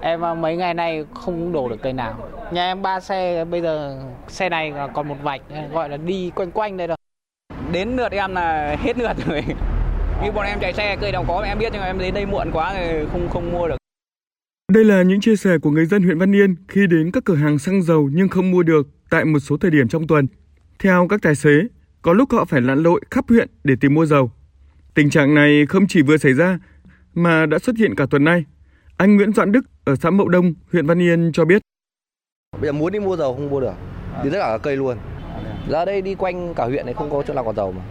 Em 0.00 0.24
à, 0.24 0.34
mấy 0.34 0.56
ngày 0.56 0.74
nay 0.74 1.04
không 1.14 1.52
đổ 1.52 1.68
được 1.68 1.82
cây 1.82 1.92
nào. 1.92 2.28
Nhà 2.52 2.66
em 2.66 2.82
ba 2.82 3.00
xe, 3.00 3.44
bây 3.44 3.60
giờ 3.60 4.02
xe 4.28 4.48
này 4.48 4.72
còn 4.94 5.08
một 5.08 5.16
vạch, 5.22 5.40
gọi 5.72 5.88
là 5.88 5.96
đi 5.96 6.30
quanh 6.34 6.50
quanh 6.50 6.76
đây 6.76 6.86
rồi. 6.86 6.96
Đến 7.72 7.96
lượt 7.96 8.12
em 8.12 8.34
là 8.34 8.76
hết 8.80 8.98
lượt 8.98 9.16
rồi. 9.26 9.44
Như 10.24 10.32
bọn 10.32 10.46
em 10.46 10.58
chạy 10.60 10.72
xe 10.72 10.96
cây 11.00 11.12
nào 11.12 11.24
có 11.28 11.42
em 11.42 11.58
biết 11.58 11.68
nhưng 11.72 11.80
mà 11.80 11.86
em 11.86 11.98
đến 11.98 12.14
đây 12.14 12.26
muộn 12.26 12.50
quá 12.52 12.74
rồi 12.74 13.06
không 13.12 13.28
không 13.28 13.52
mua 13.52 13.68
được. 13.68 13.76
Đây 14.72 14.84
là 14.84 15.02
những 15.02 15.20
chia 15.20 15.36
sẻ 15.36 15.58
của 15.62 15.70
người 15.70 15.86
dân 15.86 16.02
huyện 16.02 16.18
Văn 16.18 16.34
Yên 16.34 16.54
khi 16.68 16.86
đến 16.86 17.10
các 17.10 17.24
cửa 17.24 17.34
hàng 17.34 17.58
xăng 17.58 17.82
dầu 17.82 18.10
nhưng 18.12 18.28
không 18.28 18.50
mua 18.50 18.62
được 18.62 18.86
tại 19.10 19.24
một 19.24 19.38
số 19.38 19.56
thời 19.56 19.70
điểm 19.70 19.88
trong 19.88 20.06
tuần. 20.06 20.26
Theo 20.78 21.08
các 21.08 21.22
tài 21.22 21.34
xế, 21.34 21.50
có 22.02 22.12
lúc 22.12 22.32
họ 22.32 22.44
phải 22.44 22.60
lặn 22.60 22.82
lội 22.82 23.00
khắp 23.10 23.24
huyện 23.28 23.48
để 23.64 23.74
tìm 23.80 23.94
mua 23.94 24.06
dầu. 24.06 24.30
Tình 24.94 25.10
trạng 25.10 25.34
này 25.34 25.66
không 25.68 25.86
chỉ 25.86 26.02
vừa 26.02 26.16
xảy 26.16 26.32
ra 26.32 26.58
mà 27.14 27.46
đã 27.46 27.58
xuất 27.58 27.76
hiện 27.76 27.94
cả 27.94 28.06
tuần 28.10 28.24
nay. 28.24 28.44
Anh 28.98 29.16
Nguyễn 29.16 29.32
Doãn 29.32 29.52
Đức 29.52 29.64
ở 29.84 29.96
xã 29.96 30.10
Mậu 30.10 30.28
Đông, 30.28 30.54
huyện 30.72 30.86
Văn 30.86 31.02
Yên 31.02 31.30
cho 31.32 31.44
biết. 31.44 31.62
Bây 32.60 32.68
giờ 32.68 32.72
muốn 32.72 32.92
đi 32.92 32.98
mua 32.98 33.16
dầu 33.16 33.34
không 33.34 33.50
mua 33.50 33.60
được, 33.60 33.74
đi 34.24 34.30
tất 34.30 34.38
cả 34.40 34.48
các 34.48 34.58
cây 34.62 34.76
luôn. 34.76 34.96
Ra 35.68 35.84
đây 35.84 36.02
đi 36.02 36.14
quanh 36.14 36.54
cả 36.54 36.64
huyện 36.64 36.86
này 36.86 36.94
không 36.94 37.10
có 37.10 37.22
chỗ 37.26 37.34
nào 37.34 37.44
có 37.44 37.52
dầu 37.52 37.72
mà. 37.72 37.82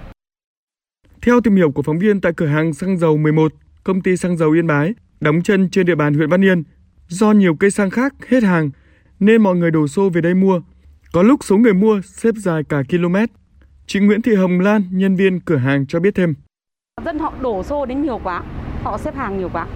Theo 1.22 1.41
tìm 1.41 1.55
hiểu 1.55 1.72
của 1.72 1.81
phóng 1.81 2.00
viên 2.00 2.22
tại 2.22 2.34
cửa 2.38 2.45
hàng 2.45 2.73
xăng 2.73 2.98
dầu 2.98 3.17
11, 3.17 3.54
công 3.84 4.02
ty 4.02 4.17
xăng 4.17 4.38
dầu 4.38 4.52
Yên 4.52 4.67
Bái, 4.67 4.94
đóng 5.20 5.41
chân 5.44 5.70
trên 5.70 5.86
địa 5.86 5.95
bàn 5.95 6.14
huyện 6.14 6.30
Văn 6.30 6.44
Yên, 6.44 6.64
do 7.08 7.31
nhiều 7.31 7.55
cây 7.55 7.72
xăng 7.72 7.89
khác 7.89 8.14
hết 8.28 8.44
hàng 8.44 8.70
nên 9.20 9.44
mọi 9.44 9.55
người 9.55 9.72
đổ 9.72 9.88
xô 9.88 10.09
về 10.09 10.22
đây 10.22 10.34
mua. 10.34 10.62
Có 11.14 11.23
lúc 11.23 11.44
số 11.44 11.58
người 11.58 11.73
mua 11.73 12.02
xếp 12.03 12.36
dài 12.36 12.64
cả 12.70 12.84
km. 12.89 13.16
Chị 13.86 14.00
Nguyễn 14.00 14.22
Thị 14.22 14.36
Hồng 14.36 14.59
Lan, 14.59 14.84
nhân 14.92 15.16
viên 15.16 15.39
cửa 15.39 15.58
hàng 15.58 15.88
cho 15.88 16.00
biết 16.00 16.16
thêm. 16.16 16.34
Dân 17.05 17.20
họ 17.20 17.34
đổ 17.42 17.64
xô 17.64 17.86
đến 17.86 18.02
nhiều 18.02 18.20
quá, 18.23 18.44
họ 18.84 18.98
xếp 18.98 19.16
hàng 19.16 19.38
nhiều 19.38 19.50
quá. 19.53 19.67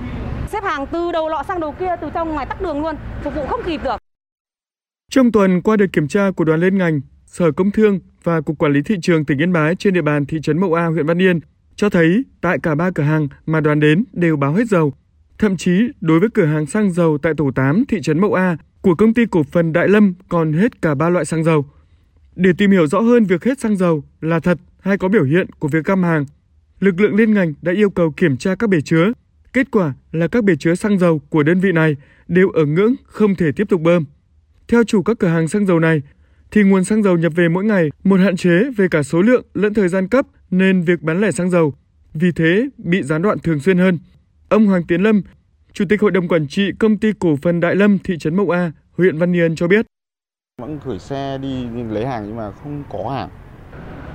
Xếp 0.52 0.64
hàng 0.64 0.86
từ 0.92 1.12
đầu 1.12 1.30
lọ 1.30 1.44
sang 1.48 1.60
đầu 1.60 1.76
kia, 1.80 1.96
từ 2.02 2.08
trong 2.14 2.30
ngoài 2.32 2.46
tắt 2.46 2.62
đường 2.62 2.82
luôn, 2.82 2.96
phục 3.24 3.36
vụ 3.36 3.46
không 3.48 3.62
kịp 3.66 3.82
được. 3.84 3.98
Trong 5.12 5.32
tuần, 5.32 5.62
qua 5.62 5.78
đợt 5.78 5.86
kiểm 5.94 6.08
tra 6.08 6.32
của 6.32 6.44
đoàn 6.44 6.60
liên 6.60 6.78
ngành, 6.78 7.02
Sở 7.26 7.52
Công 7.52 7.72
Thương 7.72 8.00
và 8.24 8.42
Cục 8.42 8.58
Quản 8.58 8.74
lý 8.74 8.82
Thị 8.82 8.96
trường 9.02 9.26
tỉnh 9.26 9.38
Yên 9.38 9.54
Bái 9.54 9.76
trên 9.76 9.94
địa 9.94 10.02
bàn 10.02 10.26
thị 10.26 10.38
trấn 10.44 10.60
Mậu 10.60 10.74
A, 10.74 10.86
huyện 10.86 11.06
Văn 11.06 11.22
Yên, 11.22 11.40
cho 11.76 11.90
thấy 11.90 12.24
tại 12.42 12.58
cả 12.64 12.76
ba 12.76 12.92
cửa 12.92 13.04
hàng 13.04 13.28
mà 13.46 13.62
đoàn 13.62 13.80
đến 13.80 14.04
đều 14.14 14.38
báo 14.38 14.54
hết 14.54 14.68
dầu. 14.68 14.94
Thậm 15.38 15.58
chí, 15.58 15.72
đối 16.02 16.20
với 16.20 16.30
cửa 16.34 16.46
hàng 16.46 16.66
xăng 16.66 16.92
dầu 16.92 17.18
tại 17.22 17.34
tổ 17.38 17.52
8 17.56 17.84
thị 17.88 18.02
trấn 18.02 18.22
Mậu 18.22 18.34
A 18.34 18.58
của 18.82 18.96
công 18.96 19.14
ty 19.14 19.26
cổ 19.32 19.44
phần 19.44 19.74
Đại 19.74 19.88
Lâm 19.88 20.14
còn 20.30 20.54
hết 20.54 20.82
cả 20.82 20.96
ba 20.96 21.10
loại 21.10 21.26
xăng 21.26 21.44
dầu. 21.44 21.66
Để 22.36 22.52
tìm 22.58 22.72
hiểu 22.72 22.88
rõ 22.88 23.00
hơn 23.00 23.26
việc 23.26 23.44
hết 23.44 23.60
xăng 23.60 23.78
dầu 23.78 24.04
là 24.22 24.40
thật 24.40 24.58
hay 24.80 24.98
có 24.98 25.08
biểu 25.08 25.24
hiện 25.24 25.48
của 25.60 25.68
việc 25.68 25.86
găm 25.86 26.04
hàng, 26.04 26.26
lực 26.80 27.00
lượng 27.00 27.16
liên 27.16 27.34
ngành 27.34 27.54
đã 27.62 27.72
yêu 27.72 27.90
cầu 27.90 28.12
kiểm 28.18 28.38
tra 28.38 28.56
các 28.56 28.70
bể 28.70 28.82
chứa. 28.82 29.12
Kết 29.54 29.72
quả 29.72 29.94
là 30.12 30.28
các 30.28 30.44
bể 30.44 30.56
chứa 30.60 30.76
xăng 30.76 31.00
dầu 31.00 31.22
của 31.30 31.44
đơn 31.44 31.60
vị 31.60 31.72
này 31.72 31.96
đều 32.28 32.50
ở 32.50 32.66
ngưỡng 32.66 32.94
không 33.06 33.36
thể 33.36 33.52
tiếp 33.56 33.70
tục 33.70 33.82
bơm. 33.82 34.06
Theo 34.68 34.84
chủ 34.84 35.04
các 35.04 35.20
cửa 35.20 35.28
hàng 35.28 35.48
xăng 35.48 35.66
dầu 35.66 35.80
này, 35.80 36.02
thì 36.52 36.64
nguồn 36.64 36.84
xăng 36.84 37.04
dầu 37.04 37.18
nhập 37.18 37.34
về 37.36 37.50
mỗi 37.50 37.64
ngày 37.64 37.90
một 38.04 38.20
hạn 38.20 38.36
chế 38.36 38.72
về 38.78 38.88
cả 38.92 39.04
số 39.04 39.22
lượng 39.22 39.46
lẫn 39.54 39.74
thời 39.74 39.88
gian 39.88 40.08
cấp 40.08 40.26
nên 40.52 40.82
việc 40.82 41.02
bán 41.02 41.22
lẻ 41.22 41.32
xăng 41.32 41.50
dầu 41.50 41.74
vì 42.14 42.32
thế 42.32 42.70
bị 42.78 43.04
gián 43.04 43.22
đoạn 43.22 43.40
thường 43.40 43.60
xuyên 43.60 43.78
hơn. 43.78 44.00
Ông 44.50 44.66
Hoàng 44.66 44.84
Tiến 44.88 45.02
Lâm, 45.02 45.22
Chủ 45.74 45.86
tịch 45.90 46.02
Hội 46.02 46.12
đồng 46.12 46.28
Quản 46.28 46.48
trị 46.48 46.72
Công 46.80 46.98
ty 46.98 47.12
Cổ 47.20 47.36
phần 47.42 47.60
Đại 47.60 47.76
Lâm 47.76 48.00
thị 48.00 48.18
trấn 48.18 48.36
Mậu 48.36 48.50
A, 48.50 48.72
huyện 48.98 49.18
Văn 49.18 49.36
Yên 49.36 49.56
cho 49.56 49.68
biết. 49.68 49.86
Vẫn 50.62 50.80
gửi 50.86 51.00
xe 51.00 51.38
đi 51.38 51.66
lấy 51.90 52.06
hàng 52.06 52.24
nhưng 52.28 52.36
mà 52.36 52.52
không 52.52 52.84
có 52.90 53.10
hàng. 53.10 53.30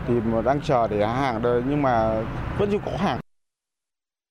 Thì 0.09 0.15
mà 0.33 0.43
đang 0.43 0.61
chờ 0.61 0.89
để 0.89 1.07
hàng 1.07 1.43
đây 1.43 1.63
nhưng 1.69 1.83
mà 1.83 2.23
vẫn 2.59 2.69
chưa 2.73 2.79
có 2.87 2.93
hàng. 2.99 3.21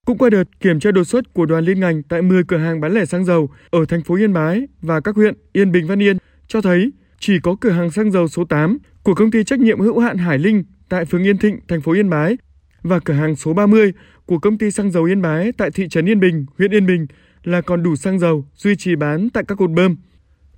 Cũng 0.06 0.17
qua 0.17 0.30
đợt 0.30 0.44
kiểm 0.59 0.80
tra 0.80 0.92
đột 0.92 1.03
xuất 1.03 1.34
của 1.34 1.45
đoàn 1.45 1.66
liên 1.66 1.80
ngành 1.80 2.03
tại 2.03 2.22
10 2.22 2.44
cửa 2.44 2.58
hàng 2.58 2.81
bán 2.81 2.94
lẻ 2.94 3.06
xăng 3.06 3.25
dầu 3.25 3.50
ở 3.70 3.86
thành 3.86 4.03
phố 4.03 4.16
Yên 4.16 4.34
Bái 4.34 4.67
và 4.81 5.00
các 5.00 5.16
huyện 5.16 5.34
Yên 5.53 5.72
Bình 5.72 5.88
Văn 5.88 6.02
Yên 6.02 6.17
cho 6.48 6.61
thấy 6.61 6.92
chỉ 7.20 7.39
có 7.39 7.56
cửa 7.61 7.70
hàng 7.70 7.92
xăng 7.92 8.11
dầu 8.11 8.28
số 8.28 8.45
8 8.45 8.78
của 9.03 9.14
công 9.14 9.31
ty 9.31 9.44
trách 9.44 9.59
nhiệm 9.59 9.80
hữu 9.80 10.00
hạn 10.00 10.17
Hải 10.17 10.39
Linh 10.39 10.64
tại 10.89 11.05
phường 11.05 11.23
Yên 11.23 11.38
Thịnh, 11.38 11.60
thành 11.67 11.82
phố 11.82 11.92
Yên 11.92 12.10
Bái 12.10 12.38
và 12.83 12.99
cửa 12.99 13.14
hàng 13.14 13.36
số 13.36 13.54
30 13.54 13.93
của 14.26 14.39
công 14.39 14.58
ty 14.58 14.71
xăng 14.71 14.92
dầu 14.92 15.04
Yên 15.04 15.21
Bái 15.21 15.52
tại 15.52 15.71
thị 15.71 15.88
trấn 15.89 16.10
Yên 16.10 16.20
Bình, 16.20 16.45
huyện 16.58 16.72
Yên 16.73 16.86
Bình 16.86 17.08
là 17.43 17.61
còn 17.61 17.83
đủ 17.83 17.95
xăng 17.95 18.20
dầu 18.20 18.45
duy 18.55 18.76
trì 18.76 18.95
bán 18.95 19.30
tại 19.30 19.43
các 19.48 19.55
cột 19.55 19.72
bơm. 19.72 19.95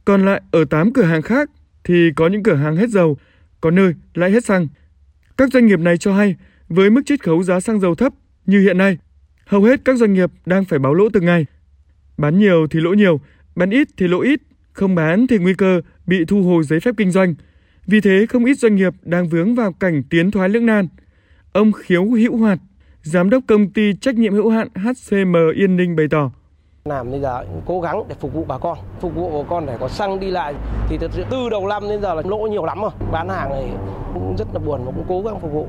Còn 0.06 0.26
lại 0.26 0.42
ở 0.52 0.66
8 0.66 0.94
cửa 0.94 1.04
hàng 1.04 1.22
khác 1.22 1.50
thì 1.84 2.12
có 2.16 2.28
những 2.28 2.44
cửa 2.44 2.56
hàng 2.56 2.76
hết 2.76 2.90
dầu, 2.90 3.18
có 3.62 3.72
nơi 3.72 3.94
lại 4.14 4.32
hết 4.32 4.46
xăng. 4.46 4.68
Các 5.38 5.54
doanh 5.54 5.66
nghiệp 5.66 5.80
này 5.80 5.98
cho 5.98 6.14
hay 6.14 6.36
với 6.70 6.90
mức 6.90 7.02
chiết 7.06 7.24
khấu 7.24 7.44
giá 7.44 7.60
xăng 7.60 7.80
dầu 7.80 7.96
thấp 7.96 8.14
như 8.46 8.62
hiện 8.62 8.78
nay, 8.78 8.98
hầu 9.48 9.64
hết 9.64 9.80
các 9.86 9.98
doanh 9.98 10.14
nghiệp 10.14 10.32
đang 10.46 10.66
phải 10.66 10.80
báo 10.80 10.94
lỗ 10.94 11.10
từng 11.14 11.26
ngày. 11.26 11.46
Bán 12.18 12.40
nhiều 12.40 12.68
thì 12.68 12.80
lỗ 12.80 12.94
nhiều, 12.94 13.20
bán 13.56 13.70
ít 13.70 13.88
thì 13.98 14.08
lỗ 14.08 14.22
ít, 14.22 14.42
không 14.74 14.96
bán 14.96 15.28
thì 15.28 15.38
nguy 15.38 15.54
cơ 15.54 15.82
bị 16.08 16.26
thu 16.26 16.44
hồi 16.44 16.64
giấy 16.64 16.80
phép 16.80 16.96
kinh 16.98 17.12
doanh. 17.12 17.36
Vì 17.86 18.02
thế 18.02 18.26
không 18.30 18.46
ít 18.46 18.54
doanh 18.54 18.76
nghiệp 18.76 18.94
đang 19.02 19.30
vướng 19.30 19.56
vào 19.56 19.72
cảnh 19.72 20.04
tiến 20.10 20.32
thoái 20.32 20.50
lưỡng 20.50 20.66
nan. 20.66 20.88
Ông 21.54 21.72
Khiếu 21.72 22.06
Hữu 22.06 22.38
Hoạt, 22.38 22.60
giám 23.04 23.30
đốc 23.30 23.44
công 23.48 23.70
ty 23.70 23.94
trách 24.02 24.16
nhiệm 24.16 24.34
hữu 24.34 24.50
hạn 24.50 24.68
HCM 24.76 25.36
Yên 25.56 25.78
Ninh 25.78 25.96
bày 25.96 26.08
tỏ 26.12 26.32
làm 26.86 27.12
bây 27.12 27.20
giờ 27.20 27.46
cố 27.66 27.82
gắng 27.82 28.04
để 28.10 28.16
phục 28.20 28.34
vụ 28.34 28.46
bà 28.48 28.58
con 28.58 28.78
phục 29.00 29.16
vụ 29.16 29.44
bà 29.44 29.50
con 29.50 29.66
để 29.66 29.78
có 29.80 29.88
xăng 29.88 30.20
đi 30.20 30.32
lại 30.32 30.54
thì 30.90 30.98
từ, 31.02 31.08
từ 31.32 31.50
đầu 31.50 31.68
năm 31.68 31.84
đến 31.90 32.02
giờ 32.02 32.14
là 32.14 32.22
lỗ 32.26 32.38
nhiều 32.38 32.66
lắm 32.66 32.82
rồi 32.82 32.92
bán 33.12 33.30
hàng 33.30 33.50
này 33.50 33.70
cũng 34.14 34.36
rất 34.38 34.48
là 34.54 34.60
buồn 34.60 34.86
mà 34.86 34.92
cũng 34.96 35.06
cố 35.08 35.22
gắng 35.22 35.40
phục 35.42 35.52
vụ 35.52 35.68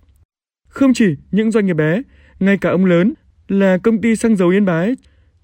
không 0.69 0.95
chỉ 0.95 1.17
những 1.31 1.51
doanh 1.51 1.67
nghiệp 1.67 1.75
bé 1.75 2.03
ngay 2.41 2.59
cả 2.59 2.71
ông 2.71 2.85
lớn 2.85 3.15
là 3.49 3.79
công 3.79 4.01
ty 4.01 4.17
xăng 4.17 4.37
dầu 4.37 4.49
Yên 4.49 4.65
Bái 4.65 4.97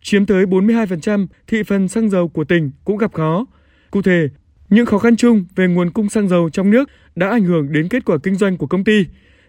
chiếm 0.02 0.26
tới 0.26 0.44
42% 0.44 1.26
thị 1.46 1.62
phần 1.62 1.88
xăng 1.88 2.10
dầu 2.10 2.28
của 2.28 2.44
tỉnh 2.44 2.70
cũng 2.84 2.96
gặp 2.96 3.12
khó 3.12 3.46
cụ 3.90 4.02
thể 4.02 4.28
những 4.68 4.86
khó 4.86 4.98
khăn 4.98 5.16
chung 5.16 5.44
về 5.56 5.66
nguồn 5.68 5.90
cung 5.90 6.08
xăng 6.08 6.28
dầu 6.28 6.50
trong 6.50 6.70
nước 6.70 6.90
đã 7.16 7.28
ảnh 7.28 7.44
hưởng 7.44 7.72
đến 7.72 7.88
kết 7.88 8.04
quả 8.04 8.18
kinh 8.22 8.34
doanh 8.34 8.56
của 8.56 8.66
công 8.66 8.84
ty 8.84 9.04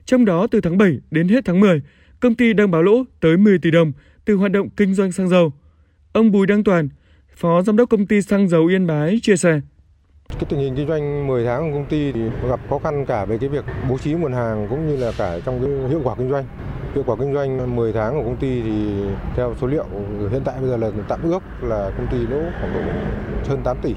trong 0.06 0.26
đó 0.26 0.48
từ 0.52 0.62
tháng 0.62 0.78
7 0.78 1.00
đến 1.12 1.28
hết 1.28 1.46
tháng 1.46 1.60
10 1.60 1.82
công 2.20 2.36
ty 2.36 2.54
đang 2.54 2.72
báo 2.72 2.84
lỗ 2.84 3.04
tới 3.20 3.38
10 3.38 3.60
tỷ 3.60 3.72
đồng 3.72 3.92
từ 4.26 4.36
hoạt 4.36 4.52
động 4.52 4.70
kinh 4.70 4.94
doanh 4.94 5.12
xăng 5.12 5.30
dầu 5.30 5.54
Ông 6.16 6.32
Bùi 6.32 6.48
Đăng 6.48 6.64
Toàn, 6.64 6.90
Phó 7.36 7.62
Giám 7.62 7.78
đốc 7.78 7.90
công 7.90 8.06
ty 8.06 8.22
xăng 8.22 8.48
dầu 8.48 8.66
Yên 8.66 8.88
Bái 8.88 9.20
chia 9.22 9.36
sẻ. 9.38 9.62
Cái 10.30 10.46
tình 10.50 10.60
hình 10.60 10.76
kinh 10.76 10.88
doanh 10.88 11.28
10 11.28 11.46
tháng 11.46 11.72
của 11.72 11.78
công 11.78 11.86
ty 11.86 12.12
thì 12.12 12.22
gặp 12.50 12.60
khó 12.70 12.80
khăn 12.80 13.06
cả 13.06 13.26
về 13.26 13.38
cái 13.38 13.50
việc 13.50 13.66
bố 13.90 13.98
trí 13.98 14.14
nguồn 14.14 14.34
hàng 14.34 14.68
cũng 14.70 14.88
như 14.88 14.98
là 14.98 15.12
cả 15.18 15.40
trong 15.46 15.62
cái 15.62 15.90
hiệu 15.90 16.02
quả 16.04 16.16
kinh 16.16 16.30
doanh. 16.30 16.46
Hiệu 16.96 17.04
quả 17.08 17.16
kinh 17.20 17.34
doanh 17.34 17.76
10 17.76 17.94
tháng 17.94 18.14
của 18.14 18.24
công 18.24 18.38
ty 18.38 18.62
thì 18.62 18.72
theo 19.36 19.56
số 19.62 19.68
liệu 19.68 19.86
hiện 20.32 20.42
tại 20.46 20.60
bây 20.62 20.70
giờ 20.70 20.78
là 20.78 20.92
tạm 21.08 21.22
ước 21.24 21.40
là 21.62 21.92
công 21.98 22.08
ty 22.12 22.18
lỗ 22.18 22.42
khoảng 22.60 22.74
độ 22.74 22.92
hơn 23.50 23.62
8 23.64 23.78
tỷ. 23.82 23.94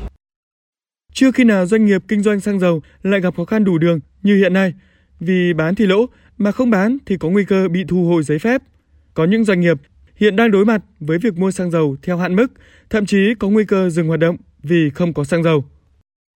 Chưa 1.13 1.33
khi 1.33 1.45
nào 1.45 1.67
doanh 1.67 1.85
nghiệp 1.85 2.03
kinh 2.09 2.23
doanh 2.23 2.41
xăng 2.41 2.61
dầu 2.61 2.83
lại 3.03 3.21
gặp 3.21 3.35
khó 3.37 3.45
khăn 3.45 3.65
đủ 3.65 3.79
đường 3.79 4.01
như 4.23 4.37
hiện 4.37 4.53
nay, 4.53 4.75
vì 5.21 5.53
bán 5.53 5.75
thì 5.75 5.87
lỗ 5.87 6.07
mà 6.39 6.53
không 6.53 6.71
bán 6.71 6.99
thì 7.07 7.17
có 7.17 7.29
nguy 7.29 7.45
cơ 7.45 7.69
bị 7.69 7.85
thu 7.89 8.05
hồi 8.05 8.23
giấy 8.23 8.39
phép. 8.39 8.63
Có 9.15 9.25
những 9.25 9.45
doanh 9.45 9.61
nghiệp 9.61 9.77
hiện 10.17 10.37
đang 10.37 10.51
đối 10.51 10.65
mặt 10.65 10.83
với 11.01 11.19
việc 11.19 11.39
mua 11.39 11.51
xăng 11.51 11.71
dầu 11.71 11.97
theo 12.03 12.17
hạn 12.17 12.37
mức, 12.37 12.47
thậm 12.91 13.07
chí 13.07 13.35
có 13.39 13.49
nguy 13.49 13.65
cơ 13.65 13.91
dừng 13.91 14.09
hoạt 14.09 14.21
động 14.21 14.37
vì 14.63 14.91
không 14.91 15.15
có 15.15 15.25
xăng 15.25 15.43
dầu. 15.43 15.65